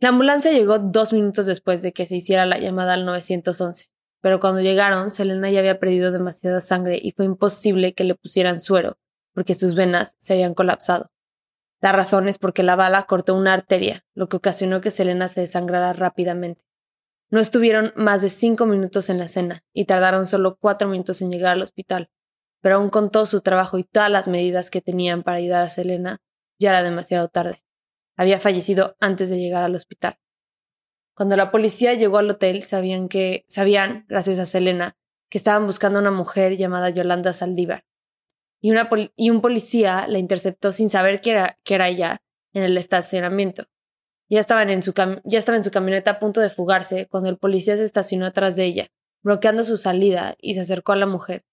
La 0.00 0.08
ambulancia 0.08 0.52
llegó 0.52 0.78
dos 0.78 1.12
minutos 1.12 1.44
después 1.44 1.82
de 1.82 1.92
que 1.92 2.06
se 2.06 2.16
hiciera 2.16 2.46
la 2.46 2.58
llamada 2.58 2.94
al 2.94 3.04
911, 3.04 3.90
pero 4.22 4.40
cuando 4.40 4.62
llegaron, 4.62 5.10
Selena 5.10 5.50
ya 5.50 5.58
había 5.58 5.78
perdido 5.78 6.10
demasiada 6.10 6.62
sangre 6.62 6.98
y 7.02 7.12
fue 7.12 7.26
imposible 7.26 7.92
que 7.92 8.04
le 8.04 8.14
pusieran 8.14 8.62
suero, 8.62 8.96
porque 9.34 9.52
sus 9.52 9.74
venas 9.74 10.16
se 10.18 10.32
habían 10.32 10.54
colapsado. 10.54 11.10
La 11.80 11.92
razón 11.92 12.28
es 12.28 12.38
porque 12.38 12.62
la 12.62 12.76
bala 12.76 13.04
cortó 13.04 13.34
una 13.34 13.52
arteria, 13.52 14.04
lo 14.14 14.28
que 14.28 14.38
ocasionó 14.38 14.80
que 14.80 14.90
Selena 14.90 15.28
se 15.28 15.42
desangrara 15.42 15.92
rápidamente. 15.92 16.64
No 17.28 17.40
estuvieron 17.40 17.92
más 17.96 18.22
de 18.22 18.30
cinco 18.30 18.66
minutos 18.66 19.10
en 19.10 19.18
la 19.18 19.24
escena 19.24 19.64
y 19.72 19.84
tardaron 19.84 20.26
solo 20.26 20.56
cuatro 20.58 20.88
minutos 20.88 21.20
en 21.22 21.30
llegar 21.30 21.52
al 21.52 21.62
hospital, 21.62 22.10
pero 22.60 22.76
aún 22.76 22.88
con 22.88 23.10
todo 23.10 23.26
su 23.26 23.40
trabajo 23.40 23.78
y 23.78 23.84
todas 23.84 24.10
las 24.10 24.28
medidas 24.28 24.70
que 24.70 24.80
tenían 24.80 25.22
para 25.22 25.38
ayudar 25.38 25.62
a 25.62 25.68
Selena, 25.68 26.18
ya 26.58 26.70
era 26.70 26.82
demasiado 26.82 27.28
tarde. 27.28 27.64
Había 28.16 28.40
fallecido 28.40 28.96
antes 29.00 29.28
de 29.28 29.38
llegar 29.38 29.64
al 29.64 29.74
hospital. 29.74 30.18
Cuando 31.14 31.36
la 31.36 31.50
policía 31.50 31.94
llegó 31.94 32.18
al 32.18 32.30
hotel, 32.30 32.62
sabían 32.62 33.08
que, 33.08 33.44
sabían, 33.48 34.04
gracias 34.08 34.38
a 34.38 34.46
Selena, 34.46 34.96
que 35.28 35.38
estaban 35.38 35.66
buscando 35.66 35.98
a 35.98 36.02
una 36.02 36.10
mujer 36.10 36.56
llamada 36.56 36.90
Yolanda 36.90 37.32
Saldívar. 37.32 37.84
Y, 39.16 39.30
un 39.30 39.40
policía 39.40 40.06
la 40.08 40.18
interceptó 40.18 40.72
sin 40.72 40.90
saber 40.90 41.20
que 41.20 41.30
era, 41.30 41.56
que 41.62 41.76
era 41.76 41.88
ella 41.88 42.18
en 42.52 42.64
el 42.64 42.76
estacionamiento. 42.76 43.66
Ya, 44.28 44.40
estaban 44.40 44.70
en 44.70 44.82
su 44.82 44.92
ya 45.24 45.38
estaba 45.38 45.56
en 45.56 45.62
su 45.62 45.70
camioneta 45.70 46.12
a 46.12 46.18
punto 46.18 46.40
de 46.40 46.50
fugarse 46.50 47.06
cuando 47.06 47.28
el 47.28 47.38
policía 47.38 47.76
se 47.76 47.84
estacionó 47.84 48.26
atrás 48.26 48.56
de 48.56 48.64
ella, 48.64 48.86
bloqueando 49.22 49.62
su 49.62 49.76
salida, 49.76 50.34
y 50.40 50.54
se 50.54 50.62
acercó 50.62 50.90
a 50.90 50.96
la 50.96 51.06
mujer. 51.06 51.44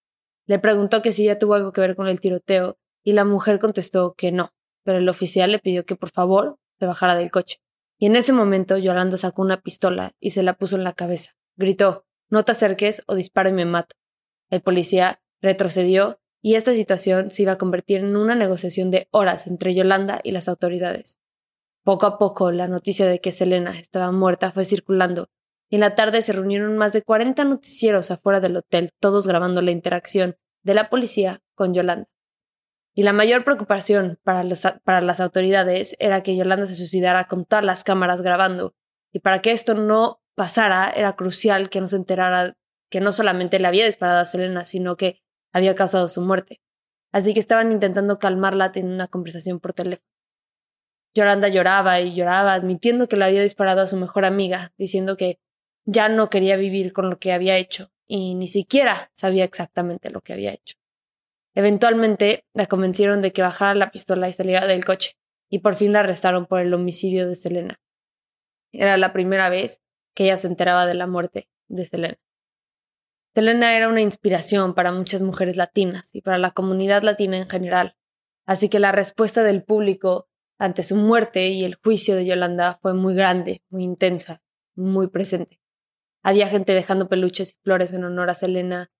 Le 0.47 0.57
preguntó 0.57 1.03
que 1.03 1.11
si 1.11 1.23
ella 1.23 1.37
tuvo 1.37 1.53
algo 1.53 1.71
que 1.71 1.81
ver 1.81 1.95
con 1.95 2.07
el 2.07 2.19
tiroteo, 2.19 2.79
y 3.03 3.11
la 3.11 3.25
mujer 3.25 3.59
contestó 3.59 4.15
que 4.15 4.31
no, 4.31 4.49
pero 4.83 4.97
el 4.97 5.07
oficial 5.07 5.51
le 5.51 5.59
pidió 5.59 5.85
que 5.85 5.95
por 5.95 6.09
favor 6.09 6.57
se 6.79 6.87
bajara 6.87 7.13
del 7.15 7.29
coche. 7.29 7.59
Y 7.99 8.07
en 8.07 8.15
ese 8.15 8.33
momento 8.33 8.77
Yolanda 8.77 9.17
sacó 9.17 9.43
una 9.43 9.61
pistola 9.61 10.13
y 10.19 10.31
se 10.31 10.41
la 10.41 10.57
puso 10.57 10.77
en 10.77 10.83
la 10.83 10.93
cabeza. 10.93 11.33
Gritó, 11.57 12.07
no 12.31 12.43
te 12.43 12.53
acerques 12.53 13.03
o 13.05 13.13
disparo 13.13 13.49
y 13.49 13.53
me 13.53 13.65
mato. 13.65 13.95
El 14.49 14.63
policía 14.63 15.21
retrocedió 15.41 16.19
y 16.45 16.55
esta 16.55 16.73
situación 16.73 17.31
se 17.31 17.43
iba 17.43 17.53
a 17.53 17.57
convertir 17.57 18.01
en 18.01 18.17
una 18.17 18.35
negociación 18.35 18.91
de 18.91 19.07
horas 19.11 19.47
entre 19.47 19.73
Yolanda 19.73 20.19
y 20.23 20.31
las 20.31 20.49
autoridades. 20.49 21.21
Poco 21.83 22.05
a 22.05 22.17
poco 22.17 22.51
la 22.51 22.67
noticia 22.67 23.07
de 23.07 23.21
que 23.21 23.31
Selena 23.31 23.71
estaba 23.79 24.11
muerta 24.11 24.51
fue 24.51 24.65
circulando 24.65 25.29
y 25.69 25.75
en 25.75 25.81
la 25.81 25.95
tarde 25.95 26.21
se 26.21 26.33
reunieron 26.33 26.77
más 26.77 26.91
de 26.91 27.01
40 27.01 27.45
noticieros 27.45 28.11
afuera 28.11 28.41
del 28.41 28.57
hotel, 28.57 28.91
todos 28.99 29.25
grabando 29.25 29.61
la 29.61 29.71
interacción 29.71 30.35
de 30.63 30.73
la 30.73 30.89
policía 30.89 31.41
con 31.55 31.73
Yolanda. 31.73 32.09
Y 32.93 33.03
la 33.03 33.13
mayor 33.13 33.45
preocupación 33.45 34.19
para, 34.23 34.43
las 34.43 35.19
autoridades 35.21 35.95
era 35.97 36.23
que 36.23 36.35
Yolanda 36.35 36.67
se 36.67 36.75
suicidara 36.75 37.25
con 37.25 37.45
todas 37.45 37.63
las 37.63 37.85
cámaras 37.85 38.21
grabando. 38.21 38.75
Y 39.13 39.19
para 39.19 39.41
que 39.41 39.51
esto 39.51 39.73
no 39.75 40.21
pasara, 40.35 40.89
era 40.89 41.15
crucial 41.15 41.69
que 41.69 41.79
no 41.79 41.87
se 41.87 41.95
enterara 41.95 42.55
que 42.91 42.99
no 42.99 43.13
solamente 43.13 43.57
le 43.57 43.67
había 43.67 43.85
disparado 43.85 44.19
a 44.19 44.25
Selena, 44.25 44.65
sino 44.65 44.97
que 44.97 45.23
había 45.53 45.75
causado 45.75 46.09
su 46.09 46.21
muerte. 46.21 46.61
Así 47.11 47.33
que 47.33 47.39
estaban 47.39 47.71
intentando 47.71 48.19
calmarla 48.19 48.71
teniendo 48.71 48.95
una 48.95 49.07
conversación 49.07 49.59
por 49.59 49.73
teléfono. 49.73 50.07
Yolanda 51.15 51.47
lloraba 51.47 52.01
y 52.01 52.15
lloraba, 52.15 52.53
admitiendo 52.53 53.07
que 53.07 53.17
le 53.17 53.25
había 53.25 53.41
disparado 53.43 53.81
a 53.81 53.87
su 53.87 53.97
mejor 53.97 54.25
amiga, 54.25 54.73
diciendo 54.77 55.15
que 55.15 55.39
ya 55.85 56.09
no 56.09 56.29
quería 56.29 56.57
vivir 56.57 56.91
con 56.91 57.09
lo 57.09 57.19
que 57.19 57.31
había 57.31 57.57
hecho 57.57 57.91
y 58.07 58.35
ni 58.35 58.47
siquiera 58.47 59.11
sabía 59.13 59.43
exactamente 59.43 60.09
lo 60.09 60.21
que 60.21 60.33
había 60.33 60.53
hecho. 60.53 60.75
Eventualmente 61.55 62.45
la 62.53 62.65
convencieron 62.65 63.21
de 63.21 63.31
que 63.31 63.41
bajara 63.41 63.75
la 63.75 63.91
pistola 63.91 64.27
y 64.27 64.33
saliera 64.33 64.65
del 64.65 64.85
coche, 64.85 65.17
y 65.49 65.59
por 65.59 65.75
fin 65.75 65.93
la 65.93 65.99
arrestaron 65.99 66.45
por 66.45 66.61
el 66.61 66.73
homicidio 66.73 67.27
de 67.27 67.35
Selena. 67.35 67.79
Era 68.71 68.97
la 68.97 69.13
primera 69.13 69.49
vez 69.49 69.81
que 70.15 70.25
ella 70.25 70.37
se 70.37 70.47
enteraba 70.47 70.85
de 70.85 70.95
la 70.95 71.07
muerte 71.07 71.47
de 71.67 71.85
Selena. 71.85 72.17
Selena 73.35 73.75
era 73.75 73.87
una 73.87 74.01
inspiración 74.01 74.75
para 74.75 74.91
muchas 74.91 75.23
mujeres 75.23 75.57
latinas 75.57 76.13
y 76.13 76.21
para 76.21 76.37
la 76.37 76.51
comunidad 76.51 77.01
latina 77.01 77.37
en 77.37 77.49
general, 77.49 77.97
así 78.45 78.69
que 78.69 78.79
la 78.79 78.91
respuesta 78.91 79.41
del 79.41 79.63
público 79.63 80.27
ante 80.59 80.83
su 80.83 80.95
muerte 80.95 81.49
y 81.49 81.63
el 81.63 81.75
juicio 81.75 82.15
de 82.15 82.25
Yolanda 82.25 82.77
fue 82.81 82.93
muy 82.93 83.15
grande, 83.15 83.63
muy 83.69 83.83
intensa, 83.83 84.43
muy 84.75 85.07
presente. 85.07 85.59
Había 86.21 86.47
gente 86.47 86.73
dejando 86.73 87.09
peluches 87.09 87.53
y 87.53 87.63
flores 87.63 87.91
en 87.93 88.03
honor 88.03 88.29
a 88.29 88.35
Selena. 88.35 88.91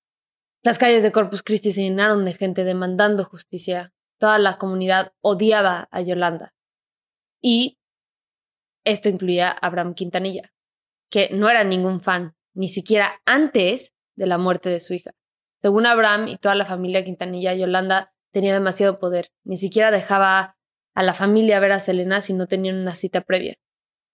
Las 0.64 0.78
calles 0.80 1.04
de 1.04 1.12
Corpus 1.12 1.44
Christi 1.44 1.72
se 1.72 1.84
llenaron 1.84 2.26
de 2.26 2.34
gente 2.34 2.64
demandando 2.64 3.24
justicia. 3.24 3.94
Toda 4.18 4.40
la 4.40 4.58
comunidad 4.58 5.14
odiaba 5.22 5.88
a 5.92 6.02
Yolanda. 6.02 6.54
Y 7.40 7.80
esto 8.84 9.10
incluía 9.10 9.50
a 9.50 9.68
Abraham 9.68 9.94
Quintanilla, 9.94 10.54
que 11.10 11.30
no 11.32 11.50
era 11.50 11.64
ningún 11.64 12.02
fan, 12.02 12.36
ni 12.54 12.68
siquiera 12.68 13.22
antes 13.26 13.94
de 14.16 14.28
la 14.28 14.38
muerte 14.38 14.70
de 14.70 14.80
su 14.80 14.94
hija. 14.94 15.12
Según 15.62 15.86
Abraham 15.86 16.28
y 16.28 16.38
toda 16.38 16.56
la 16.56 16.66
familia 16.66 17.04
Quintanilla, 17.04 17.54
Yolanda 17.54 18.14
tenía 18.32 18.54
demasiado 18.54 18.96
poder. 18.96 19.32
Ni 19.44 19.58
siquiera 19.58 19.92
dejaba 19.92 20.58
a 20.96 21.04
la 21.04 21.14
familia 21.14 21.60
ver 21.60 21.72
a 21.72 21.80
Selena 21.80 22.22
si 22.22 22.34
no 22.34 22.48
tenían 22.48 22.78
una 22.78 22.96
cita 22.96 23.22
previa 23.22 23.58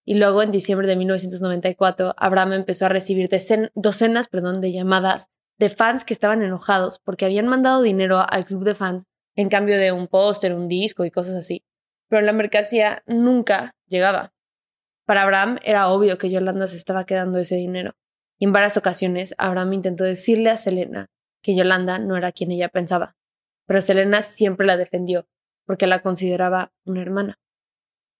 y 0.04 0.14
luego 0.14 0.42
en 0.42 0.50
diciembre 0.50 0.88
de 0.88 0.96
1994 0.96 2.14
Abraham 2.16 2.54
empezó 2.54 2.86
a 2.86 2.88
recibir 2.88 3.28
docenas 3.74 4.28
perdón, 4.28 4.60
de 4.60 4.72
llamadas 4.72 5.28
de 5.58 5.68
fans 5.68 6.04
que 6.04 6.14
estaban 6.14 6.42
enojados 6.42 6.98
porque 6.98 7.26
habían 7.26 7.46
mandado 7.46 7.82
dinero 7.82 8.24
al 8.28 8.44
club 8.44 8.64
de 8.64 8.74
fans 8.74 9.04
en 9.36 9.48
cambio 9.48 9.78
de 9.78 9.92
un 9.92 10.08
póster, 10.08 10.54
un 10.54 10.68
disco 10.68 11.04
y 11.04 11.10
cosas 11.10 11.34
así. 11.34 11.64
Pero 12.08 12.22
la 12.22 12.32
mercancía 12.32 13.02
nunca 13.06 13.76
llegaba. 13.86 14.32
Para 15.06 15.22
Abraham 15.22 15.58
era 15.62 15.88
obvio 15.88 16.18
que 16.18 16.30
Yolanda 16.30 16.66
se 16.66 16.76
estaba 16.76 17.04
quedando 17.04 17.38
ese 17.38 17.56
dinero. 17.56 17.94
En 18.40 18.52
varias 18.52 18.76
ocasiones 18.76 19.34
Abraham 19.38 19.74
intentó 19.74 20.04
decirle 20.04 20.50
a 20.50 20.56
Selena 20.56 21.06
que 21.42 21.54
Yolanda 21.54 21.98
no 21.98 22.16
era 22.16 22.32
quien 22.32 22.50
ella 22.50 22.68
pensaba. 22.68 23.16
Pero 23.66 23.80
Selena 23.80 24.22
siempre 24.22 24.66
la 24.66 24.76
defendió 24.76 25.28
porque 25.66 25.86
la 25.86 26.02
consideraba 26.02 26.72
una 26.84 27.02
hermana 27.02 27.38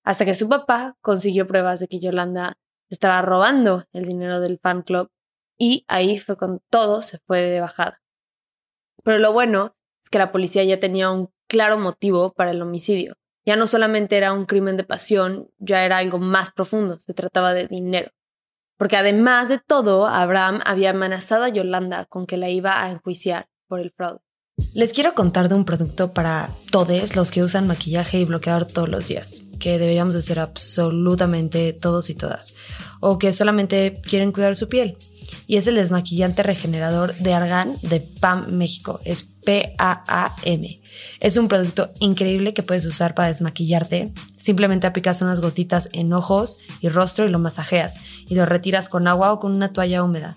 hasta 0.04 0.24
que 0.24 0.34
su 0.34 0.48
papá 0.48 0.96
consiguió 1.00 1.46
pruebas 1.46 1.80
de 1.80 1.88
que 1.88 2.00
Yolanda 2.00 2.54
estaba 2.88 3.22
robando 3.22 3.86
el 3.92 4.04
dinero 4.04 4.40
del 4.40 4.58
fan 4.58 4.82
club 4.82 5.10
y 5.58 5.84
ahí 5.88 6.18
fue 6.18 6.36
cuando 6.36 6.62
todo 6.70 7.02
se 7.02 7.18
fue 7.26 7.42
de 7.42 7.60
bajada. 7.60 8.02
Pero 9.04 9.18
lo 9.18 9.32
bueno 9.32 9.76
es 10.02 10.10
que 10.10 10.18
la 10.18 10.32
policía 10.32 10.64
ya 10.64 10.80
tenía 10.80 11.10
un 11.10 11.30
claro 11.48 11.78
motivo 11.78 12.32
para 12.32 12.50
el 12.50 12.62
homicidio. 12.62 13.14
Ya 13.46 13.56
no 13.56 13.66
solamente 13.66 14.16
era 14.16 14.32
un 14.32 14.46
crimen 14.46 14.76
de 14.76 14.84
pasión, 14.84 15.50
ya 15.58 15.84
era 15.84 15.98
algo 15.98 16.18
más 16.18 16.50
profundo, 16.50 16.98
se 16.98 17.14
trataba 17.14 17.54
de 17.54 17.66
dinero. 17.66 18.10
Porque 18.80 18.96
además 18.96 19.50
de 19.50 19.58
todo, 19.58 20.06
Abraham 20.06 20.60
había 20.64 20.88
amenazado 20.88 21.44
a 21.44 21.50
Yolanda 21.50 22.06
con 22.06 22.26
que 22.26 22.38
la 22.38 22.48
iba 22.48 22.82
a 22.82 22.90
enjuiciar 22.90 23.46
por 23.68 23.78
el 23.78 23.90
fraude. 23.90 24.20
Les 24.72 24.94
quiero 24.94 25.12
contar 25.14 25.50
de 25.50 25.54
un 25.54 25.66
producto 25.66 26.14
para 26.14 26.48
todos 26.70 27.14
los 27.14 27.30
que 27.30 27.42
usan 27.42 27.66
maquillaje 27.66 28.20
y 28.20 28.24
bloqueador 28.24 28.64
todos 28.64 28.88
los 28.88 29.06
días, 29.06 29.42
que 29.58 29.72
deberíamos 29.72 30.14
de 30.14 30.22
ser 30.22 30.40
absolutamente 30.40 31.74
todos 31.74 32.08
y 32.08 32.14
todas, 32.14 32.54
o 33.00 33.18
que 33.18 33.34
solamente 33.34 34.00
quieren 34.02 34.32
cuidar 34.32 34.56
su 34.56 34.70
piel. 34.70 34.96
Y 35.46 35.58
es 35.58 35.66
el 35.66 35.74
desmaquillante 35.74 36.42
regenerador 36.42 37.14
de 37.16 37.34
Argan 37.34 37.76
de 37.82 38.00
PAM 38.00 38.50
México. 38.50 39.00
Es 39.04 39.24
P-A-A-M. 39.50 40.80
Es 41.18 41.36
un 41.36 41.48
producto 41.48 41.90
increíble 41.98 42.54
que 42.54 42.62
puedes 42.62 42.84
usar 42.84 43.16
para 43.16 43.26
desmaquillarte. 43.26 44.12
Simplemente 44.36 44.86
aplicas 44.86 45.22
unas 45.22 45.40
gotitas 45.40 45.88
en 45.92 46.12
ojos 46.12 46.58
y 46.80 46.88
rostro 46.88 47.26
y 47.26 47.30
lo 47.30 47.40
masajeas 47.40 47.98
y 48.28 48.36
lo 48.36 48.46
retiras 48.46 48.88
con 48.88 49.08
agua 49.08 49.32
o 49.32 49.40
con 49.40 49.52
una 49.52 49.72
toalla 49.72 50.04
húmeda 50.04 50.36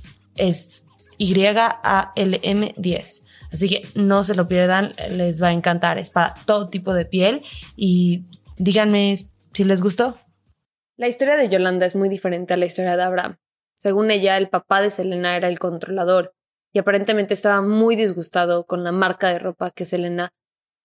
Es 0.35 0.87
Y-A-L-M 1.17 2.73
10 2.77 3.23
Así 3.51 3.67
que 3.67 3.87
no 3.95 4.23
se 4.23 4.35
lo 4.35 4.47
pierdan, 4.47 4.93
les 5.11 5.43
va 5.43 5.47
a 5.47 5.51
encantar. 5.51 5.97
Es 5.97 6.09
para 6.09 6.35
todo 6.45 6.67
tipo 6.67 6.93
de 6.93 7.05
piel 7.05 7.43
y 7.75 8.25
díganme 8.57 9.15
si 9.53 9.63
les 9.63 9.81
gustó. 9.81 10.17
La 10.97 11.07
historia 11.07 11.35
de 11.35 11.49
Yolanda 11.49 11.85
es 11.85 11.95
muy 11.95 12.07
diferente 12.07 12.53
a 12.53 12.57
la 12.57 12.65
historia 12.65 12.95
de 12.95 13.03
Abraham. 13.03 13.37
Según 13.77 14.11
ella, 14.11 14.37
el 14.37 14.49
papá 14.49 14.81
de 14.81 14.89
Selena 14.89 15.35
era 15.35 15.47
el 15.47 15.59
controlador 15.59 16.33
y 16.71 16.79
aparentemente 16.79 17.33
estaba 17.33 17.61
muy 17.61 17.95
disgustado 17.95 18.65
con 18.65 18.83
la 18.83 18.91
marca 18.91 19.29
de 19.29 19.39
ropa 19.39 19.71
que 19.71 19.83
Selena 19.83 20.31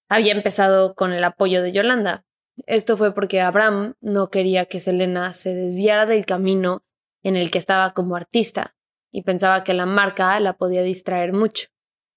había 0.09 0.33
empezado 0.33 0.95
con 0.95 1.13
el 1.13 1.23
apoyo 1.23 1.63
de 1.63 1.73
Yolanda. 1.73 2.25
Esto 2.67 2.97
fue 2.97 3.15
porque 3.15 3.43
Abraham 3.43 3.95
no 4.01 4.31
quería 4.31 4.65
que 4.65 4.81
Selena 4.81 5.35
se 5.35 5.55
desviara 5.55 6.07
del 6.07 6.25
camino 6.25 6.83
en 7.23 7.37
el 7.37 7.51
que 7.51 7.59
estaba 7.59 7.93
como 7.93 8.17
artista 8.17 8.76
y 9.17 9.23
pensaba 9.23 9.65
que 9.65 9.73
la 9.73 9.87
marca 9.87 10.39
la 10.41 10.59
podía 10.59 10.83
distraer 10.83 11.33
mucho, 11.33 11.69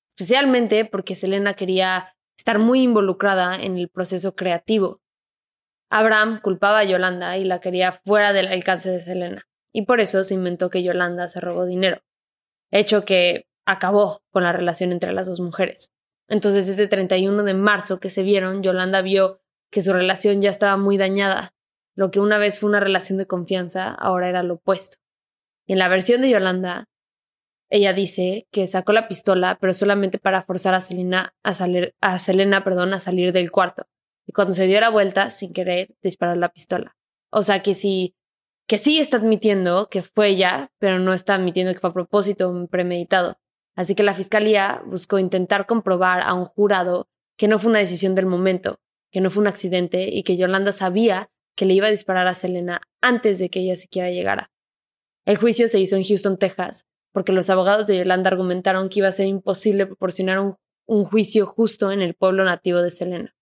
especialmente 0.10 0.84
porque 0.84 1.16
Selena 1.16 1.54
quería 1.54 2.14
estar 2.38 2.60
muy 2.60 2.82
involucrada 2.82 3.56
en 3.56 3.78
el 3.78 3.88
proceso 3.88 4.36
creativo. 4.36 5.02
Abraham 5.90 6.42
culpaba 6.42 6.80
a 6.80 6.84
Yolanda 6.84 7.38
y 7.38 7.46
la 7.46 7.62
quería 7.62 7.94
fuera 7.94 8.34
del 8.34 8.48
alcance 8.48 8.92
de 8.92 9.00
Selena, 9.00 9.48
y 9.72 9.84
por 9.84 10.02
eso 10.02 10.26
se 10.26 10.34
inventó 10.34 10.70
que 10.70 10.84
Yolanda 10.84 11.30
se 11.30 11.40
robó 11.40 11.66
dinero, 11.66 12.02
hecho 12.70 13.06
que 13.06 13.48
acabó 13.66 14.22
con 14.30 14.44
la 14.44 14.52
relación 14.52 14.92
entre 14.92 15.14
las 15.14 15.28
dos 15.28 15.40
mujeres. 15.40 15.94
Entonces 16.28 16.68
ese 16.68 16.90
31 16.90 17.44
de 17.44 17.54
marzo 17.54 18.02
que 18.02 18.10
se 18.10 18.24
vieron, 18.24 18.62
Yolanda 18.62 19.02
vio 19.02 19.40
que 19.72 19.82
su 19.82 19.94
relación 19.94 20.42
ya 20.42 20.50
estaba 20.50 20.76
muy 20.76 20.98
dañada. 20.98 21.54
Lo 21.96 22.12
que 22.12 22.20
una 22.20 22.40
vez 22.40 22.60
fue 22.60 22.68
una 22.70 22.82
relación 22.82 23.18
de 23.18 23.26
confianza, 23.26 23.90
ahora 23.90 24.28
era 24.28 24.44
lo 24.44 24.56
opuesto. 24.56 24.98
en 25.66 25.78
la 25.78 25.88
versión 25.88 26.20
de 26.20 26.32
Yolanda, 26.32 26.89
ella 27.70 27.94
dice 27.94 28.48
que 28.52 28.66
sacó 28.68 28.94
la 28.94 29.08
pistola, 29.08 29.58
pero 29.60 29.74
solamente 29.74 30.18
para 30.18 30.44
forzar 30.44 30.74
a 30.74 30.82
Selena 30.82 31.36
a 31.44 31.54
salir, 31.54 31.96
a 32.02 32.18
Selena, 32.18 32.64
perdón, 32.64 32.94
a 32.94 33.00
salir 33.00 33.32
del 33.32 33.52
cuarto. 33.52 33.88
Y 34.26 34.32
cuando 34.32 34.54
se 34.54 34.68
dio 34.68 34.80
la 34.80 34.90
vuelta, 34.90 35.30
sin 35.30 35.54
querer, 35.54 35.96
disparó 36.02 36.36
la 36.36 36.50
pistola. 36.50 36.98
O 37.32 37.44
sea 37.44 37.62
que 37.62 37.74
sí, 37.74 38.16
que 38.68 38.78
sí 38.78 39.00
está 39.00 39.18
admitiendo 39.18 39.88
que 39.90 40.04
fue 40.04 40.30
ella, 40.30 40.72
pero 40.80 41.00
no 41.00 41.14
está 41.14 41.36
admitiendo 41.36 41.74
que 41.74 41.80
fue 41.80 41.92
a 41.92 41.94
propósito 41.94 42.68
premeditado. 42.70 43.40
Así 43.76 43.96
que 43.96 44.04
la 44.04 44.14
fiscalía 44.14 44.82
buscó 44.86 45.20
intentar 45.20 45.66
comprobar 45.66 46.22
a 46.22 46.34
un 46.34 46.46
jurado 46.46 47.08
que 47.38 47.48
no 47.48 47.60
fue 47.60 47.70
una 47.70 47.80
decisión 47.80 48.16
del 48.16 48.26
momento, 48.26 48.80
que 49.12 49.22
no 49.22 49.30
fue 49.30 49.42
un 49.42 49.48
accidente 49.48 50.10
y 50.12 50.24
que 50.24 50.38
Yolanda 50.38 50.72
sabía 50.72 51.32
que 51.56 51.66
le 51.66 51.74
iba 51.74 51.88
a 51.88 51.92
disparar 51.92 52.28
a 52.28 52.34
Selena 52.34 52.82
antes 53.02 53.40
de 53.40 53.50
que 53.50 53.62
ella 53.62 53.76
siquiera 53.76 54.10
llegara. 54.10 54.52
El 55.26 55.38
juicio 55.38 55.68
se 55.68 55.80
hizo 55.80 55.96
en 55.96 56.04
Houston, 56.04 56.38
Texas, 56.38 56.86
porque 57.12 57.32
los 57.32 57.50
abogados 57.50 57.88
de 57.88 57.98
Yolanda 57.98 58.30
argumentaron 58.30 58.90
que 58.90 59.00
iba 59.00 59.08
a 59.08 59.14
ser 59.14 59.28
imposible 59.28 59.86
proporcionar 59.86 60.40
un, 60.40 60.58
juicio 61.06 61.46
justo 61.46 61.92
en 61.92 62.02
el 62.02 62.16
pueblo 62.16 62.44
nativo 62.44 62.82
de 62.82 62.90
Selena. 62.90 63.36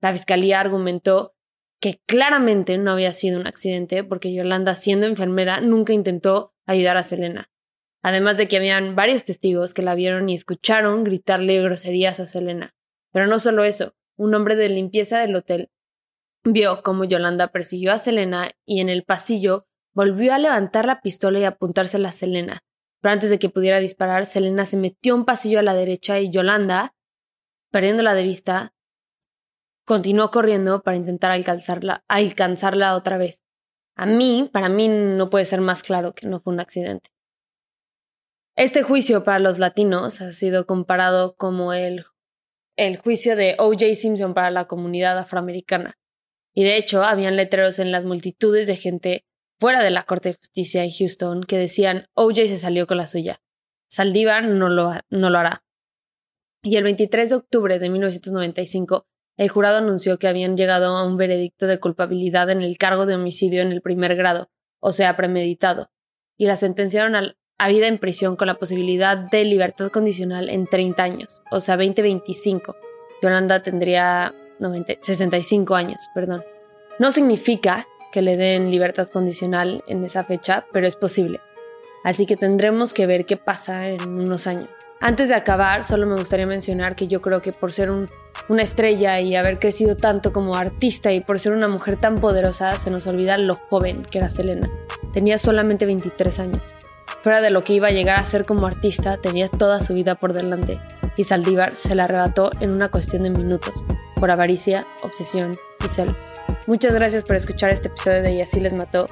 La 0.00 0.12
fiscalía 0.12 0.60
argumentó 0.60 1.34
que 1.80 2.00
claramente 2.06 2.78
no 2.78 2.92
había 2.92 3.12
sido 3.12 3.40
un 3.40 3.48
accidente 3.48 4.04
porque 4.04 4.32
Yolanda, 4.32 4.76
siendo 4.76 5.06
enfermera, 5.06 5.60
nunca 5.60 5.92
intentó 5.92 6.54
ayudar 6.66 6.96
a 6.96 7.02
Selena. 7.02 7.50
Además 8.02 8.36
de 8.36 8.46
que 8.46 8.58
habían 8.58 8.94
varios 8.94 9.24
testigos 9.24 9.74
que 9.74 9.82
la 9.82 9.96
vieron 9.96 10.28
y 10.28 10.34
escucharon 10.34 11.02
gritarle 11.02 11.60
groserías 11.60 12.20
a 12.20 12.26
Selena. 12.26 12.76
Pero 13.12 13.26
no 13.26 13.40
solo 13.40 13.64
eso, 13.64 13.94
un 14.16 14.34
hombre 14.34 14.54
de 14.54 14.68
limpieza 14.68 15.18
del 15.18 15.34
hotel, 15.34 15.70
vio 16.44 16.82
cómo 16.82 17.04
Yolanda 17.04 17.48
persiguió 17.48 17.92
a 17.92 17.98
Selena 17.98 18.52
y 18.64 18.80
en 18.80 18.88
el 18.88 19.04
pasillo 19.04 19.66
volvió 19.92 20.32
a 20.32 20.38
levantar 20.38 20.86
la 20.86 21.00
pistola 21.00 21.40
y 21.40 21.44
apuntársela 21.44 22.10
a 22.10 22.12
Selena. 22.12 22.60
Pero 23.00 23.12
antes 23.12 23.30
de 23.30 23.38
que 23.38 23.48
pudiera 23.48 23.78
disparar, 23.78 24.26
Selena 24.26 24.64
se 24.64 24.76
metió 24.76 25.14
un 25.14 25.24
pasillo 25.24 25.58
a 25.58 25.62
la 25.62 25.74
derecha 25.74 26.18
y 26.18 26.30
Yolanda, 26.30 26.94
perdiéndola 27.70 28.14
de 28.14 28.22
vista, 28.24 28.74
continuó 29.84 30.30
corriendo 30.30 30.82
para 30.82 30.96
intentar 30.96 31.30
alcanzarla, 31.30 32.04
alcanzarla 32.08 32.94
otra 32.94 33.18
vez. 33.18 33.44
A 33.96 34.06
mí, 34.06 34.48
para 34.52 34.68
mí, 34.68 34.88
no 34.88 35.30
puede 35.30 35.44
ser 35.44 35.60
más 35.60 35.82
claro 35.82 36.14
que 36.14 36.26
no 36.26 36.40
fue 36.40 36.52
un 36.52 36.60
accidente. 36.60 37.10
Este 38.56 38.82
juicio 38.82 39.22
para 39.22 39.38
los 39.38 39.58
latinos 39.58 40.20
ha 40.20 40.32
sido 40.32 40.66
comparado 40.66 41.36
como 41.36 41.72
el 41.72 42.04
el 42.78 42.96
juicio 42.96 43.34
de 43.34 43.56
O.J. 43.58 43.96
Simpson 43.96 44.34
para 44.34 44.52
la 44.52 44.66
comunidad 44.66 45.18
afroamericana. 45.18 45.98
Y 46.54 46.62
de 46.62 46.76
hecho, 46.76 47.02
habían 47.02 47.34
letreros 47.34 47.80
en 47.80 47.90
las 47.90 48.04
multitudes 48.04 48.68
de 48.68 48.76
gente 48.76 49.24
fuera 49.58 49.82
de 49.82 49.90
la 49.90 50.04
Corte 50.04 50.30
de 50.30 50.34
Justicia 50.36 50.84
en 50.84 50.90
Houston 50.90 51.42
que 51.42 51.58
decían 51.58 52.06
O.J. 52.14 52.46
se 52.46 52.58
salió 52.58 52.86
con 52.86 52.96
la 52.96 53.08
suya. 53.08 53.40
Saldívar 53.88 54.46
no 54.46 54.68
lo, 54.68 54.92
no 55.10 55.30
lo 55.30 55.38
hará. 55.38 55.64
Y 56.62 56.76
el 56.76 56.84
23 56.84 57.30
de 57.30 57.36
octubre 57.36 57.78
de 57.78 57.88
1995, 57.90 59.06
el 59.36 59.48
jurado 59.48 59.78
anunció 59.78 60.18
que 60.18 60.28
habían 60.28 60.56
llegado 60.56 60.96
a 60.96 61.04
un 61.04 61.16
veredicto 61.16 61.66
de 61.66 61.78
culpabilidad 61.78 62.50
en 62.50 62.62
el 62.62 62.76
cargo 62.76 63.06
de 63.06 63.14
homicidio 63.14 63.62
en 63.62 63.72
el 63.72 63.80
primer 63.80 64.16
grado, 64.16 64.50
o 64.80 64.92
sea, 64.92 65.16
premeditado, 65.16 65.90
y 66.36 66.46
la 66.46 66.56
sentenciaron 66.56 67.14
al 67.14 67.38
a 67.58 67.68
vida 67.68 67.88
en 67.88 67.98
prisión 67.98 68.36
con 68.36 68.46
la 68.46 68.58
posibilidad 68.58 69.16
de 69.16 69.44
libertad 69.44 69.90
condicional 69.90 70.48
en 70.48 70.66
30 70.66 71.02
años, 71.02 71.42
o 71.50 71.60
sea, 71.60 71.76
2025. 71.76 72.76
Yolanda 73.20 73.62
tendría 73.62 74.32
65 75.00 75.74
años, 75.74 75.98
perdón. 76.14 76.44
No 77.00 77.10
significa 77.10 77.86
que 78.12 78.22
le 78.22 78.36
den 78.36 78.70
libertad 78.70 79.08
condicional 79.08 79.82
en 79.86 80.04
esa 80.04 80.24
fecha, 80.24 80.66
pero 80.72 80.86
es 80.86 80.96
posible. 80.96 81.40
Así 82.04 82.26
que 82.26 82.36
tendremos 82.36 82.94
que 82.94 83.06
ver 83.06 83.26
qué 83.26 83.36
pasa 83.36 83.88
en 83.88 84.02
unos 84.08 84.46
años. 84.46 84.68
Antes 85.00 85.28
de 85.28 85.34
acabar, 85.34 85.84
solo 85.84 86.06
me 86.06 86.16
gustaría 86.16 86.46
mencionar 86.46 86.96
que 86.96 87.06
yo 87.06 87.22
creo 87.22 87.40
que 87.40 87.52
por 87.52 87.72
ser 87.72 87.90
una 87.90 88.62
estrella 88.62 89.20
y 89.20 89.36
haber 89.36 89.58
crecido 89.58 89.96
tanto 89.96 90.32
como 90.32 90.56
artista 90.56 91.12
y 91.12 91.20
por 91.20 91.38
ser 91.38 91.52
una 91.52 91.68
mujer 91.68 92.00
tan 92.00 92.16
poderosa, 92.16 92.76
se 92.76 92.90
nos 92.90 93.06
olvida 93.06 93.38
lo 93.38 93.54
joven 93.54 94.04
que 94.04 94.18
era 94.18 94.28
Selena. 94.28 94.68
Tenía 95.12 95.38
solamente 95.38 95.86
23 95.86 96.38
años. 96.40 96.74
Fuera 97.22 97.40
de 97.40 97.50
lo 97.50 97.62
que 97.62 97.74
iba 97.74 97.88
a 97.88 97.92
llegar 97.92 98.18
a 98.18 98.24
ser 98.24 98.44
como 98.44 98.66
artista, 98.66 99.18
tenía 99.18 99.48
toda 99.48 99.80
su 99.80 99.94
vida 99.94 100.14
por 100.14 100.32
delante, 100.32 100.80
y 101.16 101.24
Saldívar 101.24 101.74
se 101.74 101.94
la 101.94 102.04
arrebató 102.04 102.50
en 102.60 102.70
una 102.70 102.90
cuestión 102.90 103.24
de 103.24 103.30
minutos, 103.30 103.84
por 104.16 104.30
avaricia, 104.30 104.86
obsesión 105.02 105.52
y 105.84 105.88
celos. 105.88 106.34
Muchas 106.66 106.92
gracias 106.92 107.24
por 107.24 107.36
escuchar 107.36 107.70
este 107.70 107.88
episodio 107.88 108.22
de 108.22 108.32
Y 108.32 108.40
así 108.40 108.60
les 108.60 108.74
mató. 108.74 109.06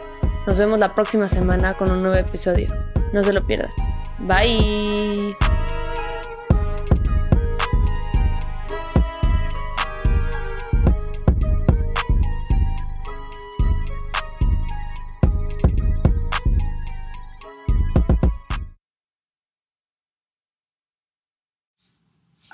Nos 0.47 0.59
vemos 0.59 0.79
la 0.79 0.95
próxima 0.95 1.29
semana 1.29 1.75
con 1.75 1.91
un 1.91 2.03
nuevo 2.03 2.17
episodio. 2.17 2.69
No 3.13 3.23
se 3.23 3.33
lo 3.33 3.47
pierdan. 3.47 3.71
Bye. 4.21 5.37